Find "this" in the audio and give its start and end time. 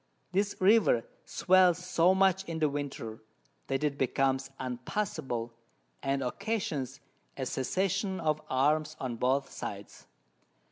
0.31-0.55